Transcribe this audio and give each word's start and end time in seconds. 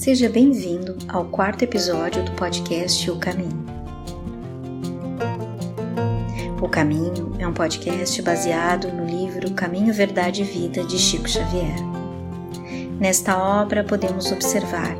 Seja 0.00 0.30
bem-vindo 0.30 0.96
ao 1.08 1.26
quarto 1.26 1.62
episódio 1.62 2.24
do 2.24 2.32
podcast 2.32 3.10
O 3.10 3.18
Caminho. 3.18 3.66
O 6.58 6.66
Caminho 6.66 7.34
é 7.38 7.46
um 7.46 7.52
podcast 7.52 8.22
baseado 8.22 8.90
no 8.90 9.04
livro 9.04 9.52
Caminho, 9.52 9.92
Verdade 9.92 10.40
e 10.40 10.44
Vida 10.46 10.82
de 10.84 10.98
Chico 10.98 11.28
Xavier. 11.28 11.76
Nesta 12.98 13.36
obra 13.36 13.84
podemos 13.84 14.32
observar 14.32 14.96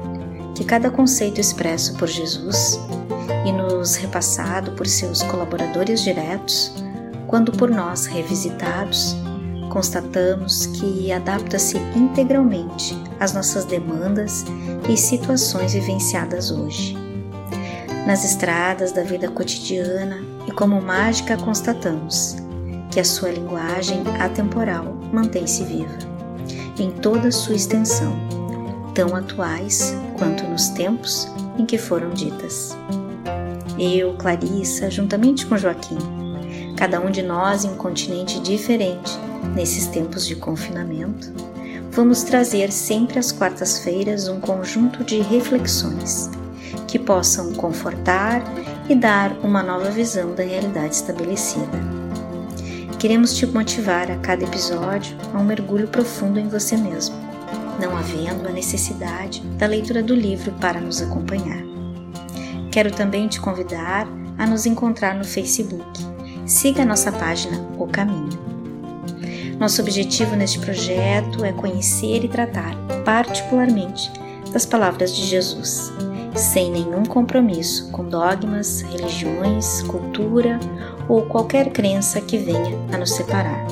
que 0.55 0.65
cada 0.65 0.91
conceito 0.91 1.41
expresso 1.41 1.97
por 1.97 2.07
Jesus 2.07 2.79
e 3.47 3.53
nos 3.53 3.97
repassado 3.97 4.73
por 4.73 4.87
seus 4.87 5.23
colaboradores 5.23 6.03
diretos, 6.05 6.75
quando 7.27 7.53
por 7.53 7.71
nós 7.71 8.05
revisitados, 8.05 9.17
constatamos 9.71 10.67
que 10.67 11.11
adapta-se 11.11 11.79
integralmente 11.97 12.95
às 13.19 13.33
nossas 13.33 13.65
demandas 13.65 14.45
e 14.89 14.97
situações 14.97 15.73
vivenciadas 15.73 16.51
hoje. 16.51 16.99
Nas 18.07 18.25
estradas 18.25 18.93
da 18.93 19.03
vida 19.03 19.31
cotidiana 19.31 20.19
e 20.47 20.51
como 20.51 20.83
mágica 20.83 21.37
constatamos 21.37 22.37
que 22.91 22.99
a 22.99 23.05
sua 23.05 23.31
linguagem 23.31 24.03
atemporal 24.19 24.99
mantém-se 25.13 25.63
viva, 25.65 25.97
em 26.79 26.91
toda 26.91 27.31
sua 27.31 27.55
extensão, 27.55 28.13
tão 28.95 29.15
atuais 29.15 29.95
quanto 30.19 30.45
nos 30.45 30.69
tempos 30.71 31.29
em 31.57 31.65
que 31.65 31.79
foram 31.79 32.11
ditas. 32.11 32.77
Eu, 33.79 34.15
Clarissa, 34.15 34.91
juntamente 34.91 35.47
com 35.47 35.57
Joaquim, 35.57 35.99
cada 36.77 37.01
um 37.01 37.11
de 37.11 37.23
nós 37.23 37.65
em 37.65 37.71
um 37.71 37.77
continente 37.77 38.41
diferente, 38.41 39.17
nesses 39.55 39.87
tempos 39.87 40.27
de 40.27 40.37
confinamento, 40.37 41.33
vamos 41.91 42.23
trazer 42.23 42.71
sempre 42.73 43.19
às 43.19 43.33
quartas-feiras 43.33 44.29
um 44.29 44.41
conjunto 44.41 45.05
de 45.05 45.21
reflexões 45.21 46.31
que 46.87 46.99
possam 46.99 47.53
confortar 47.53 48.43
e 48.89 48.95
dar 48.95 49.33
uma 49.45 49.63
nova 49.63 49.91
visão 49.91 50.35
da 50.35 50.43
realidade 50.43 50.95
estabelecida. 50.97 52.01
Queremos 52.99 53.37
te 53.37 53.47
motivar 53.47 54.11
a 54.11 54.17
cada 54.17 54.45
episódio 54.45 55.17
a 55.33 55.39
um 55.39 55.45
mergulho 55.45 55.89
profundo 55.89 56.39
em 56.39 56.49
você 56.49 56.77
mesmo, 56.77 57.17
não 57.81 57.97
havendo 57.97 58.49
a 58.49 58.53
necessidade 58.53 59.41
da 59.57 59.67
leitura 59.67 60.03
do 60.03 60.15
livro 60.15 60.53
para 60.61 60.81
nos 60.81 61.01
acompanhar. 61.01 61.63
Quero 62.71 62.91
também 62.91 63.27
te 63.27 63.41
convidar 63.41 64.07
a 64.37 64.47
nos 64.47 64.67
encontrar 64.67 65.15
no 65.15 65.25
Facebook. 65.25 66.07
Siga 66.47 66.83
a 66.83 66.87
nossa 66.87 67.11
página 67.11 67.59
O 67.79 67.87
Caminho. 67.87 68.50
Nosso 69.61 69.83
objetivo 69.83 70.35
neste 70.37 70.59
projeto 70.59 71.45
é 71.45 71.53
conhecer 71.53 72.25
e 72.25 72.29
tratar, 72.29 72.75
particularmente, 73.05 74.11
das 74.51 74.65
palavras 74.65 75.15
de 75.15 75.23
Jesus, 75.23 75.93
sem 76.35 76.71
nenhum 76.71 77.05
compromisso 77.05 77.91
com 77.91 78.03
dogmas, 78.03 78.81
religiões, 78.81 79.83
cultura 79.83 80.59
ou 81.07 81.27
qualquer 81.27 81.73
crença 81.73 82.23
que 82.23 82.39
venha 82.39 82.75
a 82.91 82.97
nos 82.97 83.13
separar. 83.13 83.67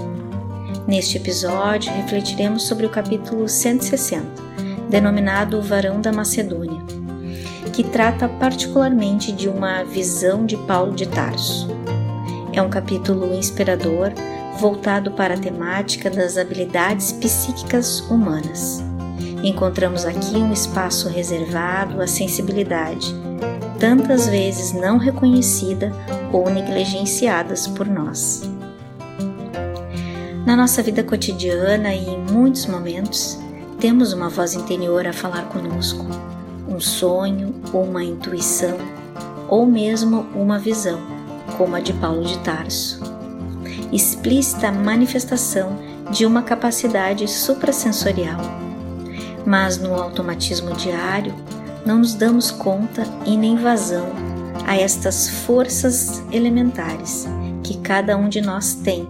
Neste 0.87 1.17
episódio, 1.17 1.91
refletiremos 1.95 2.65
sobre 2.65 2.85
o 2.85 2.91
capítulo 2.91 3.49
160, 3.49 4.27
denominado 4.91 5.57
O 5.57 5.63
Varão 5.63 6.03
da 6.03 6.13
Macedônia, 6.13 6.83
que 7.73 7.83
trata 7.83 8.29
particularmente 8.29 9.33
de 9.33 9.49
uma 9.49 9.85
visão 9.85 10.45
de 10.45 10.59
Paulo 10.59 10.93
de 10.95 11.07
Tarso. 11.09 11.67
É 12.53 12.61
um 12.61 12.69
capítulo 12.69 13.35
inspirador 13.35 14.13
voltado 14.59 15.13
para 15.13 15.35
a 15.35 15.39
temática 15.39 16.11
das 16.11 16.37
habilidades 16.37 17.13
psíquicas 17.13 18.01
humanas. 18.11 18.83
Encontramos 19.43 20.05
aqui 20.05 20.37
um 20.37 20.53
espaço 20.53 21.09
reservado 21.09 22.03
à 22.03 22.09
sensibilidade, 22.09 23.15
tantas 23.79 24.27
vezes 24.27 24.73
não 24.73 24.99
reconhecida 24.99 25.93
ou 26.33 26.51
negligenciadas 26.51 27.69
por 27.69 27.87
nós. 27.87 28.43
Na 30.45 30.57
nossa 30.57 30.83
vida 30.83 31.05
cotidiana 31.05 31.95
e 31.95 32.09
em 32.09 32.19
muitos 32.19 32.67
momentos, 32.67 33.39
temos 33.79 34.13
uma 34.13 34.29
voz 34.29 34.55
interior 34.55 35.07
a 35.07 35.13
falar 35.13 35.43
conosco, 35.51 36.05
um 36.69 36.81
sonho 36.81 37.55
uma 37.73 38.03
intuição, 38.03 38.77
ou 39.49 39.65
mesmo 39.67 40.27
uma 40.35 40.59
visão, 40.59 40.99
como 41.57 41.77
a 41.77 41.81
de 41.81 41.93
Paulo 41.93 42.25
de 42.25 42.37
Tarso 42.39 43.18
explícita 43.93 44.71
manifestação 44.71 45.77
de 46.11 46.27
uma 46.27 46.43
capacidade 46.43 47.29
suprassensorial. 47.29 48.41
Mas 49.47 49.79
no 49.79 49.95
automatismo 49.95 50.75
diário, 50.75 51.35
não 51.85 51.99
nos 51.99 52.15
damos 52.15 52.51
conta 52.51 53.05
e 53.25 53.37
nem 53.37 53.57
vazão 53.57 54.07
a 54.67 54.77
estas 54.77 55.29
forças 55.47 56.23
elementares 56.31 57.27
que 57.63 57.79
cada 57.79 58.17
um 58.17 58.29
de 58.29 58.41
nós 58.41 58.75
tem 58.75 59.09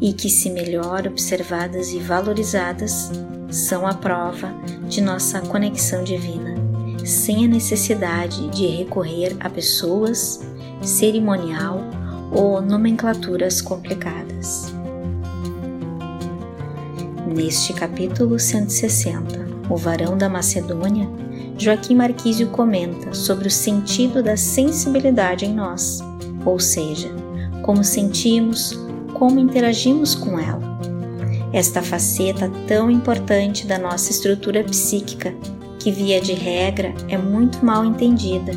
e 0.00 0.14
que, 0.14 0.30
se 0.30 0.48
melhor 0.48 1.06
observadas 1.06 1.92
e 1.92 1.98
valorizadas, 1.98 3.10
são 3.50 3.86
a 3.86 3.92
prova 3.92 4.54
de 4.88 5.02
nossa 5.02 5.40
conexão 5.40 6.02
divina, 6.02 6.54
sem 7.04 7.44
a 7.44 7.48
necessidade 7.48 8.48
de 8.48 8.66
recorrer 8.66 9.36
a 9.40 9.50
pessoas, 9.50 10.40
cerimonial 10.80 11.84
ou 12.30 12.60
nomenclaturas 12.60 13.60
complicadas. 13.60 14.72
Neste 17.26 17.72
capítulo 17.72 18.38
160, 18.38 19.48
O 19.68 19.76
Varão 19.76 20.16
da 20.16 20.28
Macedônia, 20.28 21.08
Joaquim 21.56 21.94
Marquísio 21.94 22.48
comenta 22.48 23.12
sobre 23.14 23.48
o 23.48 23.50
sentido 23.50 24.22
da 24.22 24.36
sensibilidade 24.36 25.44
em 25.44 25.54
nós, 25.54 26.00
ou 26.44 26.58
seja, 26.58 27.10
como 27.62 27.84
sentimos, 27.84 28.78
como 29.14 29.38
interagimos 29.38 30.14
com 30.14 30.38
ela. 30.38 30.80
Esta 31.52 31.82
faceta 31.82 32.50
tão 32.66 32.90
importante 32.90 33.66
da 33.66 33.78
nossa 33.78 34.10
estrutura 34.10 34.64
psíquica, 34.64 35.34
que 35.78 35.90
via 35.90 36.20
de 36.20 36.32
regra 36.32 36.94
é 37.08 37.18
muito 37.18 37.64
mal 37.64 37.84
entendida, 37.84 38.52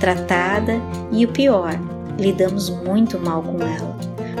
tratada 0.00 0.74
e 1.10 1.24
o 1.24 1.28
pior, 1.28 1.78
lidamos 2.18 2.68
muito 2.68 3.18
mal 3.18 3.42
com 3.42 3.62
ela, 3.62 3.96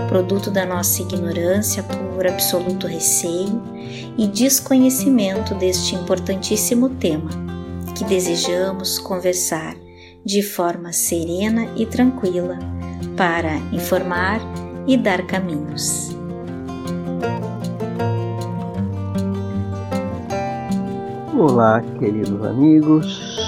produto 0.08 0.50
da 0.50 0.66
nossa 0.66 1.00
ignorância 1.02 1.82
por 1.82 2.26
absoluto 2.26 2.86
receio 2.86 3.62
e 4.16 4.26
desconhecimento 4.26 5.54
deste 5.54 5.94
importantíssimo 5.94 6.88
tema, 6.90 7.30
que 7.96 8.04
desejamos 8.04 8.98
conversar 8.98 9.76
de 10.24 10.42
forma 10.42 10.92
serena 10.92 11.68
e 11.76 11.86
tranquila 11.86 12.58
para 13.16 13.56
informar 13.72 14.40
e 14.86 14.96
dar 14.96 15.24
caminhos. 15.26 16.16
Olá, 21.38 21.80
queridos 22.00 22.44
amigos, 22.44 23.40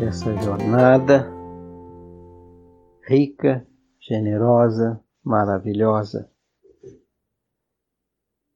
essa 0.00 0.34
jornada 0.42 1.39
rica, 3.10 3.66
generosa, 3.98 5.02
maravilhosa. 5.24 6.30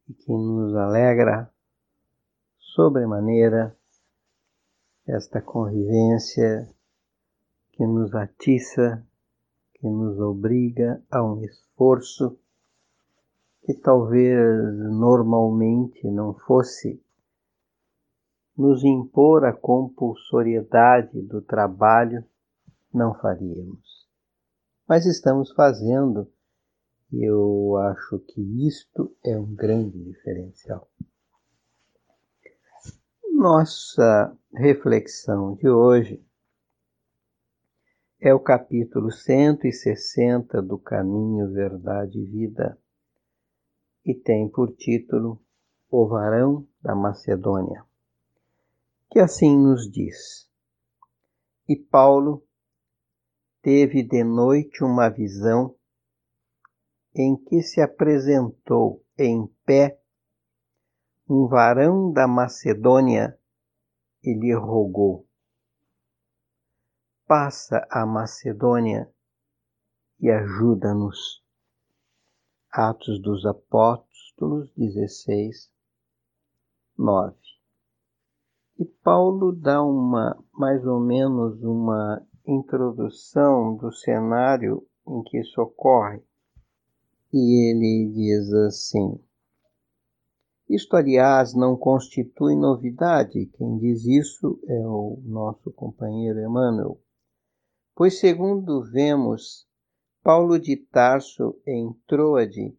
E 0.09 0.15
que 0.15 0.31
nos 0.31 0.77
alegra 0.77 1.51
sobremaneira 2.61 3.77
esta 5.09 5.43
convivência 5.43 6.73
que 7.73 7.85
nos 7.85 8.15
atiça, 8.15 9.05
que 9.75 9.89
nos 9.89 10.21
obriga 10.21 11.03
a 11.11 11.21
um 11.21 11.43
esforço 11.43 12.39
que 13.65 13.75
talvez 13.75 14.39
normalmente 14.93 16.07
não 16.07 16.33
fosse 16.33 17.03
nos 18.57 18.85
impor 18.85 19.45
a 19.45 19.53
compulsoriedade 19.53 21.21
do 21.23 21.43
trabalho, 21.43 22.25
não 22.93 23.13
faríamos 23.15 23.94
mas 24.87 25.07
estamos 25.07 25.53
fazendo. 25.53 26.31
Eu 27.13 27.77
acho 27.77 28.19
que 28.19 28.41
isto 28.67 29.15
é 29.25 29.39
um 29.39 29.55
grande 29.55 30.03
diferencial. 30.03 30.89
Nossa 33.33 34.37
reflexão 34.53 35.55
de 35.55 35.69
hoje 35.69 36.25
é 38.21 38.33
o 38.33 38.41
capítulo 38.41 39.13
160 39.13 40.63
do 40.63 40.79
Caminho, 40.79 41.53
Verdade 41.53 42.19
e 42.19 42.25
Vida. 42.25 42.79
E 44.05 44.15
tem 44.15 44.49
por 44.49 44.75
título 44.75 45.41
O 45.91 46.07
Varão 46.07 46.67
da 46.83 46.95
Macedônia, 46.95 47.85
que 49.11 49.19
assim 49.19 49.59
nos 49.59 49.91
diz: 49.91 50.49
E 51.69 51.77
Paulo 51.77 52.43
teve 53.65 54.03
de 54.03 54.23
noite 54.23 54.85
uma 54.85 55.09
visão 55.09 55.75
em 57.15 57.35
que 57.35 57.63
se 57.63 57.81
apresentou 57.81 59.03
em 59.19 59.47
pé 59.65 59.99
um 61.27 61.49
varão 61.49 62.13
da 62.13 62.29
Macedônia 62.29 63.39
e 64.23 64.35
lhe 64.35 64.55
rogou: 64.55 65.27
Passa 67.27 67.87
a 67.91 68.05
Macedônia 68.05 69.11
e 70.21 70.31
ajuda-nos. 70.31 71.43
Atos 72.71 73.19
dos 73.23 73.47
Apóstolos 73.47 74.71
16, 74.77 75.73
9. 76.99 77.35
E 78.79 78.85
Paulo 78.85 79.53
dá 79.53 79.83
uma 79.83 80.37
mais 80.53 80.85
ou 80.85 81.01
menos 81.01 81.63
uma 81.63 82.21
introdução 82.47 83.77
do 83.77 83.93
cenário 83.93 84.87
em 85.07 85.23
que 85.23 85.39
isso 85.39 85.61
ocorre. 85.61 86.23
E 87.33 87.71
ele 87.71 88.13
diz 88.13 88.53
assim: 88.53 89.19
Isto, 90.69 90.97
aliás, 90.97 91.55
não 91.55 91.77
constitui 91.77 92.55
novidade. 92.55 93.47
Quem 93.47 93.79
diz 93.79 94.05
isso 94.05 94.61
é 94.67 94.87
o 94.87 95.21
nosso 95.25 95.73
companheiro 95.73 96.41
Emmanuel. 96.41 97.01
Pois, 97.95 98.19
segundo 98.19 98.83
vemos, 98.83 99.67
Paulo 100.23 100.59
de 100.59 100.77
Tarso, 100.77 101.57
em 101.67 101.93
Troade, 102.07 102.77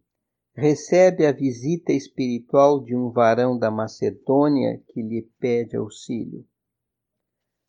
recebe 0.54 1.26
a 1.26 1.32
visita 1.32 1.92
espiritual 1.92 2.82
de 2.82 2.96
um 2.96 3.10
varão 3.10 3.58
da 3.58 3.70
Macedônia 3.70 4.82
que 4.88 5.02
lhe 5.02 5.22
pede 5.38 5.76
auxílio. 5.76 6.44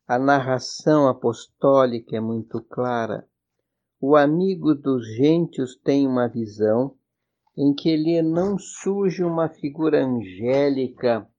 A 0.10 0.18
narração 0.18 1.10
apostólica 1.10 2.16
é 2.16 2.22
muito 2.22 2.62
clara. 2.62 3.28
O 4.00 4.16
amigo 4.16 4.74
dos 4.74 5.06
gentios 5.18 5.76
tem 5.76 6.08
uma 6.08 6.30
visão 6.30 6.96
em 7.58 7.74
que 7.74 7.90
ele 7.90 8.22
não 8.22 8.58
surge 8.58 9.22
uma 9.22 9.50
figura 9.50 10.06
angélica 10.06 11.30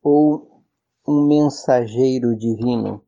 ou 0.00 0.62
um 1.04 1.26
mensageiro 1.26 2.36
divino. 2.36 3.04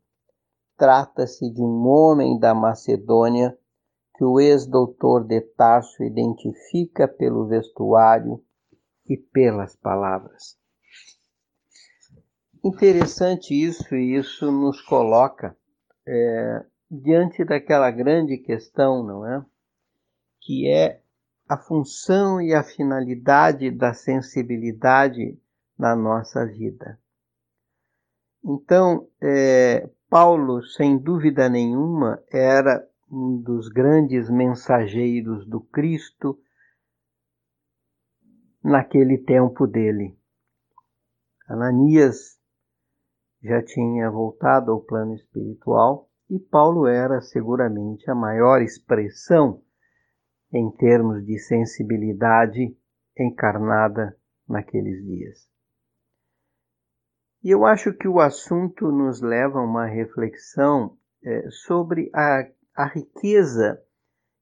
Trata-se 0.77 1.49
de 1.49 1.63
um 1.63 1.87
homem 1.87 2.37
da 2.37 2.53
Macedônia 2.53 3.57
que 4.17 4.25
o 4.25 4.41
ex-doutor 4.41 5.23
de 5.23 5.41
Tarso 5.41 6.03
identifica 6.03 7.07
pelo 7.07 7.47
vestuário 7.47 8.43
e 9.09 9.17
pelas 9.17 9.77
palavras. 9.77 10.59
Interessante 12.65 13.55
isso, 13.55 13.95
e 13.95 14.17
isso 14.17 14.51
nos 14.51 14.81
coloca 14.83 15.57
é, 16.07 16.65
diante 16.91 17.45
daquela 17.45 17.91
grande 17.91 18.39
questão, 18.39 19.05
não 19.05 19.27
é? 19.27 19.45
Que 20.41 20.69
é 20.69 21.01
a 21.49 21.57
função 21.57 22.41
e 22.41 22.53
a 22.53 22.63
finalidade 22.63 23.71
da 23.71 23.95
sensibilidade 23.95 25.41
na 25.79 25.95
nossa 25.95 26.45
vida. 26.47 26.99
Então, 28.45 29.09
é, 29.21 29.89
Paulo, 30.11 30.63
sem 30.63 30.99
dúvida 30.99 31.49
nenhuma, 31.49 32.23
era 32.31 32.87
um 33.11 33.41
dos 33.41 33.69
grandes 33.69 34.29
mensageiros 34.29 35.47
do 35.47 35.61
Cristo 35.61 36.39
naquele 38.63 39.19
tempo 39.19 39.67
dele. 39.67 40.19
Ananias 41.47 42.38
já 43.43 43.63
tinha 43.63 44.11
voltado 44.11 44.73
ao 44.73 44.81
plano 44.81 45.15
espiritual 45.15 46.11
e 46.29 46.39
Paulo 46.39 46.87
era 46.87 47.21
seguramente 47.21 48.11
a 48.11 48.15
maior 48.15 48.61
expressão 48.61 49.63
em 50.53 50.71
termos 50.73 51.25
de 51.25 51.39
sensibilidade 51.39 52.77
encarnada 53.19 54.17
naqueles 54.49 55.05
dias. 55.05 55.49
E 57.43 57.51
eu 57.51 57.65
acho 57.65 57.93
que 57.93 58.09
o 58.09 58.21
assunto 58.21 58.91
nos 58.91 59.21
leva 59.21 59.61
a 59.61 59.65
uma 59.65 59.87
reflexão 59.87 60.97
é, 61.23 61.49
sobre 61.51 62.11
a 62.15 62.49
a 62.79 62.87
riqueza 62.87 63.83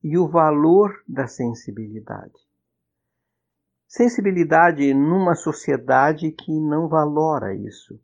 e 0.03 0.19
o 0.19 0.29
valor 0.29 1.03
da 1.09 1.27
sensibilidade. 1.27 2.39
Sensibilidade 3.89 4.93
numa 4.93 5.35
sociedade 5.35 6.31
que 6.33 6.53
não 6.53 6.87
valora 6.87 7.55
isso, 7.55 7.99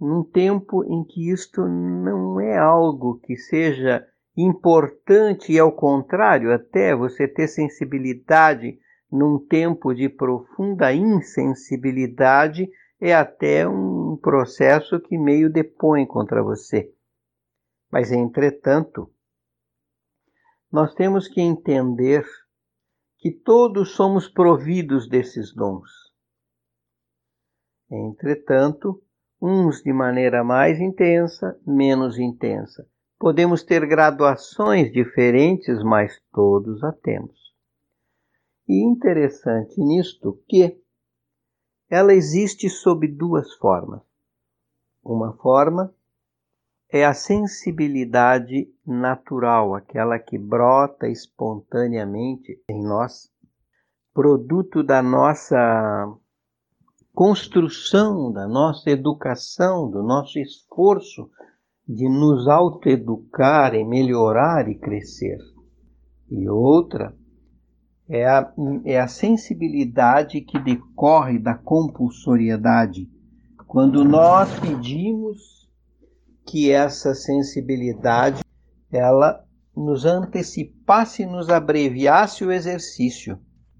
num 0.00 0.22
tempo 0.24 0.84
em 0.84 1.04
que 1.04 1.30
isto 1.30 1.66
não 1.66 2.40
é 2.40 2.56
algo 2.56 3.18
que 3.20 3.36
seja 3.36 4.06
importante 4.36 5.52
e, 5.52 5.58
ao 5.58 5.72
contrário, 5.72 6.52
até 6.52 6.94
você 6.94 7.28
ter 7.28 7.48
sensibilidade 7.48 8.78
num 9.10 9.38
tempo 9.38 9.94
de 9.94 10.08
profunda 10.08 10.92
insensibilidade 10.92 12.68
é 13.00 13.14
até 13.14 13.68
um 13.68 14.16
processo 14.16 15.00
que 15.00 15.16
meio 15.16 15.50
depõe 15.50 16.06
contra 16.06 16.42
você. 16.42 16.92
Mas, 17.90 18.10
entretanto, 18.10 19.12
nós 20.70 20.94
temos 20.94 21.28
que 21.28 21.40
entender 21.40 22.24
que 23.18 23.30
todos 23.30 23.92
somos 23.92 24.28
providos 24.28 25.08
desses 25.08 25.54
dons. 25.54 25.90
Entretanto, 27.88 29.00
uns 29.40 29.82
de 29.82 29.92
maneira 29.92 30.42
mais 30.42 30.80
intensa, 30.80 31.58
menos 31.66 32.18
intensa. 32.18 32.86
Podemos 33.18 33.62
ter 33.62 33.86
graduações 33.86 34.92
diferentes, 34.92 35.82
mas 35.82 36.20
todos 36.32 36.82
a 36.82 36.92
temos. 36.92 37.54
E 38.68 38.82
interessante 38.82 39.80
nisto 39.80 40.42
que 40.48 40.80
ela 41.88 42.14
existe 42.14 42.68
sob 42.68 43.06
duas 43.06 43.54
formas. 43.54 44.02
Uma 45.02 45.34
forma 45.34 45.94
é 46.90 47.04
a 47.04 47.12
sensibilidade 47.12 48.72
natural, 48.86 49.74
aquela 49.74 50.18
que 50.18 50.38
brota 50.38 51.08
espontaneamente 51.08 52.62
em 52.68 52.82
nós, 52.82 53.30
produto 54.12 54.82
da 54.82 55.02
nossa 55.02 56.16
construção, 57.14 58.32
da 58.32 58.46
nossa 58.48 58.90
educação, 58.90 59.88
do 59.88 60.02
nosso 60.02 60.38
esforço 60.38 61.30
de 61.86 62.08
nos 62.08 62.48
autoeducar 62.48 63.74
e 63.74 63.84
melhorar 63.84 64.68
e 64.68 64.74
crescer. 64.74 65.38
E 66.28 66.48
outra 66.48 67.14
é 68.08 68.26
a, 68.26 68.52
é 68.84 69.00
a 69.00 69.06
sensibilidade 69.06 70.40
que 70.40 70.58
decorre 70.58 71.38
da 71.38 71.54
compulsoriedade. 71.54 73.08
Quando 73.66 74.04
nós 74.04 74.58
pedimos 74.58 75.70
que 76.46 76.70
essa 76.70 77.14
sensibilidade 77.14 78.42
ela 78.90 79.44
nos 79.76 80.04
antecipasse, 80.04 81.26
nos 81.26 81.48
abreviasse 81.48 82.44
o 82.44 82.52
exercício. 82.52 83.38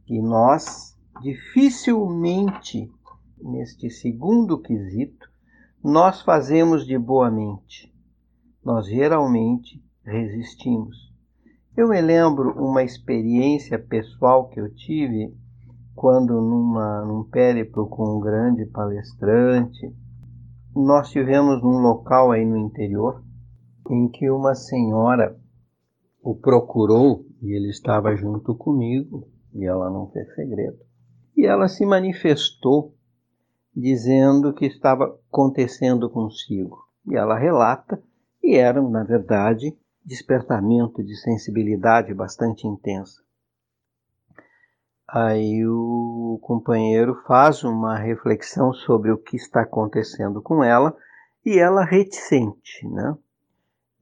E 0.09 0.21
nós 0.21 0.95
dificilmente, 1.23 2.91
neste 3.45 3.91
segundo 3.91 4.59
quesito, 4.59 5.29
nós 5.83 6.23
fazemos 6.23 6.87
de 6.87 6.99
boa 6.99 7.31
mente. 7.31 7.95
Nós 8.65 8.87
geralmente 8.87 9.85
resistimos. 10.03 11.13
Eu 11.77 11.89
me 11.89 12.01
lembro 12.01 12.53
uma 12.53 12.83
experiência 12.83 13.79
pessoal 13.79 14.49
que 14.49 14.59
eu 14.59 14.75
tive 14.75 15.37
quando 15.95 16.41
numa, 16.41 17.05
num 17.05 17.23
périplo 17.25 17.87
com 17.87 18.17
um 18.17 18.21
grande 18.21 18.65
palestrante, 18.67 19.95
nós 20.75 21.11
tivemos 21.11 21.63
um 21.63 21.79
local 21.79 22.33
aí 22.33 22.45
no 22.45 22.57
interior 22.57 23.23
em 23.91 24.09
que 24.09 24.31
uma 24.31 24.55
senhora 24.55 25.39
o 26.23 26.35
procurou 26.35 27.25
e 27.43 27.53
ele 27.53 27.69
estava 27.69 28.17
junto 28.17 28.55
comigo 28.57 29.29
e 29.53 29.65
ela 29.67 29.91
não 29.91 30.11
fez 30.11 30.35
segredo. 30.35 30.79
E 31.37 31.47
ela 31.47 31.69
se 31.69 31.85
manifestou 31.85 32.94
dizendo 33.75 34.53
que 34.53 34.67
estava 34.67 35.19
acontecendo 35.29 36.09
consigo. 36.09 36.85
E 37.07 37.17
ela 37.17 37.39
relata 37.39 38.03
e 38.43 38.57
era, 38.57 38.81
na 38.81 39.03
verdade, 39.03 39.77
despertamento 40.05 41.03
de 41.03 41.17
sensibilidade 41.17 42.13
bastante 42.15 42.67
intensa. 42.67 43.23
Aí 45.09 45.67
o 45.67 46.39
companheiro 46.43 47.15
faz 47.27 47.63
uma 47.63 47.97
reflexão 47.97 48.73
sobre 48.73 49.11
o 49.13 49.19
que 49.19 49.37
está 49.37 49.63
acontecendo 49.63 50.43
com 50.43 50.63
ela 50.63 50.97
e 51.45 51.59
ela 51.59 51.85
reticente, 51.85 52.87
né? 52.89 53.17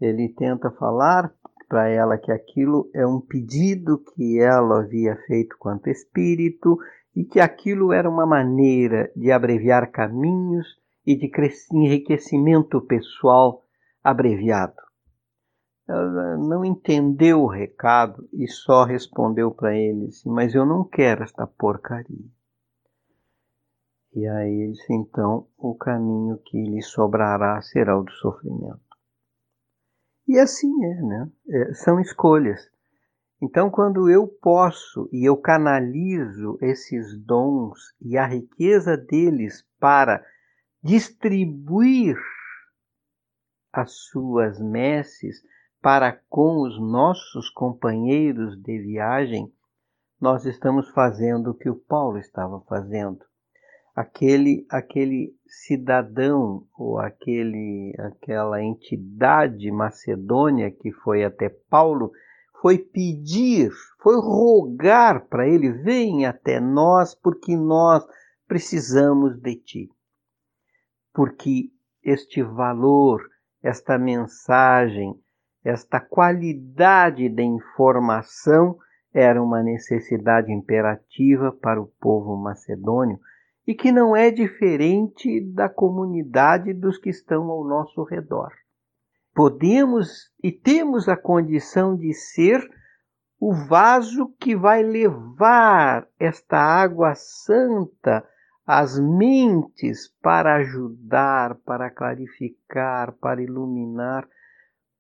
Ele 0.01 0.29
tenta 0.29 0.71
falar 0.71 1.33
para 1.69 1.89
ela 1.89 2.19
que 2.19 2.31
aquilo 2.31 2.91
é 2.95 3.07
um 3.07 3.21
pedido 3.21 3.99
que 3.99 4.41
ela 4.41 4.81
havia 4.81 5.17
feito 5.27 5.57
quanto 5.59 5.89
espírito 5.89 6.79
e 7.15 7.25
que 7.25 7.41
aquilo 7.41 7.93
era 7.93 8.09
uma 8.09 8.27
maneira 8.27 9.13
de 9.15 9.31
abreviar 9.31 9.91
caminhos 9.91 10.67
e 11.07 11.17
de 11.17 11.31
enriquecimento 11.73 12.81
pessoal 12.81 13.65
abreviado. 14.03 14.81
Ela 15.89 16.37
não 16.37 16.65
entendeu 16.65 17.43
o 17.43 17.51
recado 17.51 18.29
e 18.33 18.49
só 18.49 18.85
respondeu 18.85 19.51
para 19.51 19.77
ele 19.77 20.07
assim, 20.07 20.31
mas 20.31 20.55
eu 20.55 20.65
não 20.65 20.85
quero 20.85 21.23
esta 21.23 21.47
porcaria. 21.47 22.31
E 24.15 24.27
a 24.27 24.47
eles, 24.47 24.79
então, 24.91 25.49
o 25.57 25.75
caminho 25.75 26.39
que 26.45 26.63
lhes 26.63 26.87
sobrará 26.87 27.61
será 27.63 27.99
o 27.99 28.05
do 28.05 28.13
sofrimento. 28.13 28.81
E 30.29 30.39
assim 30.39 30.71
é, 30.85 31.03
né? 31.03 31.31
É, 31.49 31.75
são 31.75 31.99
escolhas. 31.99 32.71
Então, 33.45 33.69
quando 33.69 34.09
eu 34.09 34.29
posso 34.29 35.09
e 35.13 35.25
eu 35.29 35.37
canalizo 35.37 36.57
esses 36.63 37.19
dons 37.19 37.93
e 38.01 38.17
a 38.17 38.25
riqueza 38.25 38.97
deles 38.97 39.67
para 39.81 40.25
distribuir 40.81 42.17
as 43.73 43.91
suas 43.91 44.61
messes 44.61 45.43
para 45.81 46.13
com 46.31 46.63
os 46.63 46.81
nossos 46.81 47.51
companheiros 47.51 48.57
de 48.63 48.79
viagem, 48.79 49.53
nós 50.21 50.47
estamos 50.47 50.89
fazendo 50.91 51.51
o 51.51 51.55
que 51.55 51.69
o 51.69 51.75
Paulo 51.75 52.19
estava 52.19 52.61
fazendo. 52.61 53.25
Aquele, 53.93 54.65
aquele 54.71 55.35
cidadão 55.49 56.65
ou 56.79 57.01
aquele, 57.01 57.93
aquela 57.99 58.63
entidade 58.63 59.69
macedônia 59.73 60.71
que 60.71 60.93
foi 60.93 61.25
até 61.25 61.49
Paulo 61.49 62.13
foi 62.63 62.79
pedir, 62.79 63.73
foi 64.01 64.15
rogar 64.21 65.27
para 65.27 65.49
ele: 65.49 65.73
vem 65.73 66.25
até 66.25 66.61
nós, 66.61 67.13
porque 67.13 67.57
nós 67.57 68.07
precisamos 68.47 69.37
de 69.41 69.57
ti. 69.57 69.91
Porque 71.13 71.71
este 72.05 72.41
valor, 72.41 73.21
esta 73.61 73.99
mensagem, 73.99 75.21
esta 75.65 76.01
qualidade 76.01 77.29
de 77.29 77.43
informação 77.43 78.79
era 79.13 79.43
uma 79.43 79.63
necessidade 79.63 80.53
imperativa 80.53 81.51
para 81.53 81.83
o 81.83 81.93
povo 82.01 82.37
macedônio 82.37 83.19
e 83.67 83.75
que 83.75 83.93
não 83.93 84.17
é 84.17 84.31
diferente 84.31 85.41
da 85.53 85.69
comunidade 85.69 86.73
dos 86.73 86.97
que 86.97 87.11
estão 87.11 87.51
ao 87.51 87.65
nosso 87.65 88.03
redor 88.05 88.53
podemos 89.35 90.31
e 90.43 90.53
temos 90.53 91.09
a 91.09 91.17
condição 91.17 91.97
de 91.97 92.13
ser 92.13 92.61
o 93.41 93.53
vaso 93.53 94.33
que 94.39 94.55
vai 94.55 94.83
levar 94.83 96.07
esta 96.19 96.59
água 96.59 97.15
santa 97.15 98.25
às 98.65 98.99
mentes 98.99 100.09
para 100.23 100.57
ajudar, 100.57 101.57
para 101.65 101.91
clarificar, 101.91 103.13
para 103.15 103.43
iluminar, 103.43 104.29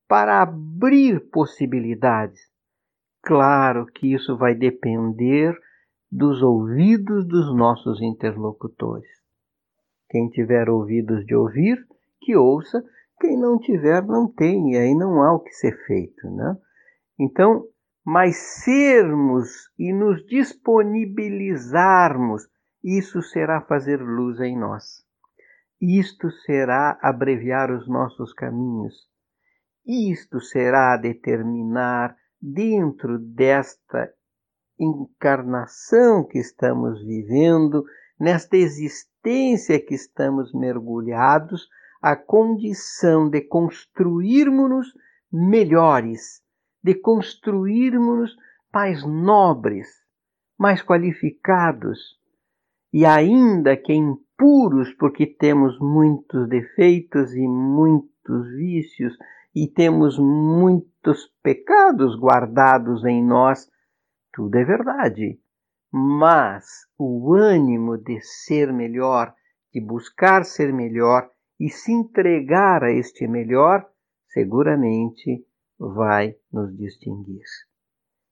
para 0.09 0.43
abrir 0.43 1.21
possibilidades. 1.31 2.41
Claro 3.23 3.87
que 3.87 4.13
isso 4.13 4.37
vai 4.37 4.55
depender 4.55 5.57
dos 6.11 6.43
ouvidos 6.43 7.27
dos 7.27 7.55
nossos 7.55 8.03
interlocutores. 8.03 9.09
Quem 10.11 10.29
tiver 10.29 10.69
ouvidos 10.69 11.25
de 11.25 11.35
ouvir, 11.35 11.79
que 12.21 12.37
ouça 12.37 12.85
quem 13.23 13.39
não 13.39 13.59
tiver, 13.61 14.05
não 14.05 14.29
tem, 14.29 14.73
e 14.73 14.77
aí 14.77 14.93
não 14.97 15.23
há 15.23 15.33
o 15.33 15.39
que 15.39 15.53
ser 15.53 15.79
feito. 15.87 16.29
Né? 16.29 16.57
Então, 17.19 17.65
mas 18.05 18.37
sermos 18.65 19.71
e 19.79 19.93
nos 19.93 20.27
disponibilizarmos, 20.27 22.43
isso 22.83 23.23
será 23.23 23.61
fazer 23.61 24.03
luz 24.03 24.41
em 24.41 24.59
nós. 24.59 25.05
Isto 25.81 26.33
será 26.45 26.99
abreviar 27.01 27.71
os 27.71 27.87
nossos 27.89 28.35
caminhos. 28.35 29.09
Isto 29.87 30.41
será 30.41 30.97
determinar, 30.97 32.17
dentro 32.41 33.21
desta 33.21 34.13
encarnação 34.79 36.25
que 36.27 36.39
estamos 36.39 37.05
vivendo, 37.05 37.85
nesta 38.19 38.57
existência 38.57 39.79
que 39.79 39.95
estamos 39.95 40.51
mergulhados, 40.53 41.69
a 42.03 42.17
condição 42.17 43.31
de 43.31 43.41
construirmos-nos 43.43 44.93
melhores, 45.33 46.43
de 46.83 46.97
construirmos-nos 46.97 48.37
mais 48.75 49.07
nobres, 49.07 49.87
mais 50.59 50.83
qualificados 50.83 52.19
e 52.93 53.07
ainda 53.07 53.77
que 53.77 53.93
impuros, 53.95 54.93
porque 54.95 55.27
temos 55.27 55.79
muitos 55.79 56.49
defeitos 56.49 57.33
e 57.35 57.47
muitos 57.47 58.49
vícios 58.57 59.17
e 59.55 59.69
temos 59.69 60.19
muitos 60.19 61.33
pecados 61.43 62.19
guardados 62.19 63.05
em 63.05 63.25
nós, 63.25 63.71
tudo 64.33 64.57
é 64.57 64.65
verdade. 64.65 65.39
Mas 65.93 66.87
o 66.99 67.33
ânimo 67.35 67.97
de 67.97 68.21
ser 68.21 68.73
melhor, 68.73 69.33
de 69.73 69.81
buscar 69.81 70.45
ser 70.45 70.73
melhor, 70.73 71.31
e 71.63 71.71
se 71.71 71.93
entregar 71.93 72.83
a 72.83 72.91
este 72.91 73.29
melhor, 73.29 73.89
seguramente 74.33 75.47
vai 75.79 76.35
nos 76.53 76.77
distinguir. 76.77 77.45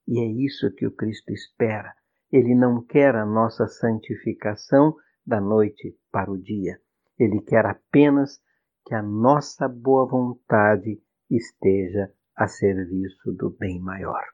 E 0.08 0.18
é 0.18 0.26
isso 0.26 0.74
que 0.74 0.84
o 0.84 0.90
Cristo 0.90 1.32
espera. 1.32 1.94
Ele 2.32 2.56
não 2.56 2.84
quer 2.84 3.14
a 3.14 3.24
nossa 3.24 3.68
santificação 3.68 4.96
da 5.24 5.40
noite 5.40 5.96
para 6.10 6.28
o 6.28 6.36
dia. 6.36 6.80
Ele 7.16 7.40
quer 7.42 7.66
apenas 7.66 8.40
que 8.84 8.96
a 8.96 9.02
nossa 9.02 9.68
boa 9.68 10.08
vontade 10.08 11.00
esteja 11.30 12.12
a 12.34 12.48
serviço 12.48 13.32
do 13.32 13.50
bem 13.50 13.78
maior. 13.80 14.24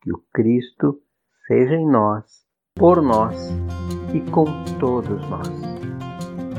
Que 0.00 0.12
o 0.12 0.18
Cristo 0.34 1.00
seja 1.46 1.76
em 1.76 1.88
nós, 1.88 2.44
por 2.74 3.00
nós 3.00 3.38
e 4.12 4.20
com 4.32 4.46
todos 4.80 5.20
nós. 5.30 5.71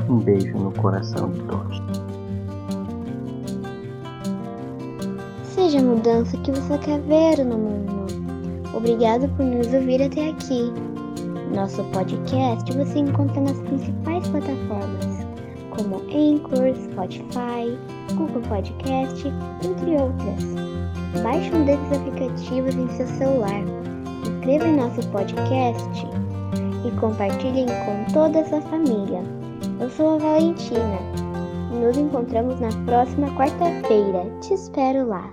Um 0.08 0.18
beijo 0.18 0.56
no 0.58 0.70
coração 0.72 1.30
de 1.30 1.40
todos. 1.42 1.82
Seja 5.44 5.78
a 5.78 5.82
mudança 5.82 6.36
que 6.38 6.50
você 6.52 6.76
quer 6.78 7.00
ver 7.00 7.44
no 7.44 7.56
mundo. 7.56 8.06
Obrigado 8.74 9.28
por 9.36 9.46
nos 9.46 9.72
ouvir 9.72 10.02
até 10.02 10.30
aqui. 10.30 10.70
Nosso 11.54 11.82
podcast 11.84 12.70
você 12.76 12.98
encontra 12.98 13.40
nas 13.40 13.58
principais 13.60 14.28
plataformas, 14.28 15.26
como 15.70 16.02
Anchor, 16.12 16.74
Spotify, 16.84 17.78
Google 18.14 18.42
Podcast, 18.42 19.26
entre 19.62 19.90
outras. 19.92 21.22
Baixe 21.22 21.54
um 21.54 21.64
desses 21.64 21.92
aplicativos 21.92 22.74
em 22.74 22.88
seu 22.90 23.06
celular, 23.06 23.62
inscreva 24.26 24.66
em 24.66 24.76
nosso 24.76 25.08
podcast 25.08 26.06
e 26.84 26.90
compartilhem 27.00 27.66
com 27.66 28.12
toda 28.12 28.40
a 28.40 28.44
sua 28.44 28.60
família. 28.62 29.22
Eu 29.84 29.90
sou 29.90 30.14
a 30.14 30.16
Valentina. 30.16 30.98
Nos 31.78 31.98
encontramos 31.98 32.58
na 32.58 32.70
próxima 32.86 33.26
quarta-feira. 33.36 34.24
Te 34.40 34.54
espero 34.54 35.06
lá. 35.06 35.30